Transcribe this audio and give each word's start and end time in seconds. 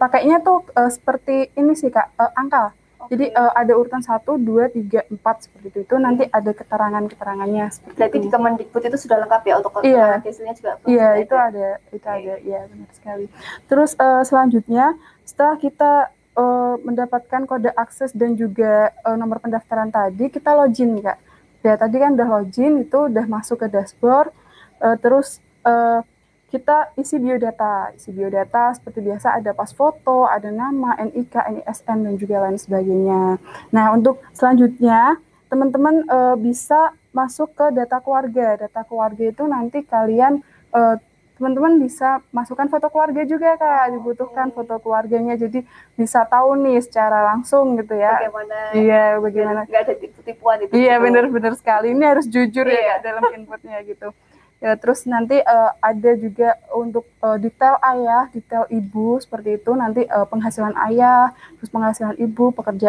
Pakainya 0.00 0.38
tuh, 0.38 0.62
eee, 0.70 0.90
seperti 0.94 1.36
ini 1.58 1.74
sih, 1.74 1.90
Kak, 1.90 2.14
eee, 2.14 2.30
angka. 2.38 2.70
Jadi, 3.10 3.26
Oke. 3.26 3.34
eee, 3.42 3.52
ada 3.58 3.72
urutan 3.74 3.98
1, 3.98 4.38
2, 4.38 4.70
3, 4.70 5.02
4 5.10 5.50
seperti 5.50 5.66
itu. 5.74 5.78
Itu 5.82 5.98
nanti 5.98 6.30
Oke. 6.30 6.36
ada 6.38 6.50
keterangan-keterangannya 6.54 7.66
seperti 7.74 7.98
Berarti 7.98 8.18
itu. 8.22 8.24
di 8.24 8.30
Kemendikbud 8.30 8.82
itu 8.86 8.98
sudah 9.02 9.16
lengkap 9.26 9.42
ya 9.50 9.54
untuk 9.58 9.70
Iya. 9.82 9.82
keterangan 9.82 10.22
hasilnya 10.22 10.54
juga 10.54 10.70
Iya, 10.86 11.08
sudah 11.10 11.22
itu 11.26 11.34
ada? 11.34 11.68
itu 11.90 12.06
Oke. 12.06 12.14
ada, 12.22 12.34
iya 12.46 12.60
benar 12.70 12.90
sekali. 12.94 13.26
Terus, 13.66 13.90
eee, 13.98 14.22
selanjutnya 14.30 14.86
setelah 15.26 15.56
kita, 15.58 15.92
eee, 16.38 16.74
mendapatkan 16.86 17.42
kode 17.50 17.70
akses 17.74 18.14
dan 18.14 18.38
juga, 18.38 18.94
eee, 18.94 19.16
nomor 19.18 19.42
pendaftaran 19.42 19.90
tadi, 19.90 20.30
kita 20.30 20.54
login 20.54 21.02
Kak. 21.02 21.18
Ya 21.66 21.74
tadi 21.74 21.98
kan 21.98 22.14
udah 22.14 22.28
login, 22.30 22.86
itu 22.86 23.10
udah 23.10 23.26
masuk 23.26 23.58
ke 23.58 23.66
dashboard, 23.66 24.30
eee, 24.78 24.94
terus, 25.02 25.42
eee, 25.66 26.06
kita 26.50 26.92
isi 26.98 27.16
biodata. 27.22 27.94
Isi 27.94 28.10
biodata 28.10 28.74
seperti 28.74 29.00
biasa 29.00 29.38
ada 29.38 29.54
pas 29.54 29.70
foto, 29.70 30.26
ada 30.26 30.50
nama, 30.50 30.98
NIK, 30.98 31.34
NISN, 31.56 31.98
dan 32.04 32.14
juga 32.18 32.36
lain 32.44 32.58
sebagainya. 32.58 33.38
Nah, 33.70 33.86
untuk 33.94 34.18
selanjutnya 34.34 35.16
teman-teman, 35.46 36.02
eee, 36.04 36.34
bisa 36.42 36.90
masuk 37.14 37.54
ke 37.54 37.70
data 37.70 38.02
keluarga. 38.02 38.58
Data 38.58 38.82
keluarga 38.82 39.24
itu 39.30 39.42
nanti 39.46 39.86
kalian, 39.86 40.42
eee, 40.74 40.94
teman-teman 41.40 41.80
bisa 41.80 42.20
masukkan 42.36 42.68
foto 42.68 42.92
keluarga 42.92 43.24
juga, 43.24 43.56
Kak, 43.56 43.96
dibutuhkan 43.96 44.52
foto 44.52 44.76
keluarganya. 44.76 45.40
Jadi 45.40 45.64
bisa 45.96 46.28
tahu 46.28 46.52
nih 46.60 46.84
secara 46.84 47.32
langsung 47.32 47.80
gitu 47.80 47.96
ya 47.96 48.28
Bagaimana 48.28 48.56
iya, 48.76 49.04
bagaimana 49.16 49.60
nggak 49.64 49.82
ada 49.88 49.94
tipu-tipuan 49.96 50.60
itu 50.60 50.72
iya, 50.76 51.00
gitu. 51.00 51.32
bener 51.32 51.54
sekali. 51.56 51.96
Ini 51.96 52.04
harus 52.04 52.28
jujur 52.28 52.68
ya, 52.68 52.76
Iya. 52.76 52.84
Kak, 52.92 52.98
dalam 53.08 53.24
input-nya 53.40 53.78
gitu. 53.88 54.12
Ya 54.60 54.76
terus 54.76 55.08
nanti, 55.08 55.40
eee, 55.40 55.70
ada 55.80 56.10
juga 56.20 56.48
untuk, 56.76 57.04
eee, 57.24 57.36
detail 57.44 57.76
ayah, 57.80 58.28
detail 58.28 58.64
ibu, 58.68 59.16
seperti 59.24 59.56
itu. 59.56 59.72
Nanti, 59.72 60.04
eee, 60.04 60.26
penghasilan 60.32 60.76
ayah, 60.88 61.32
terus 61.56 61.70
penghasilan 61.72 62.16
ibu, 62.20 62.52
pekerja 62.52 62.88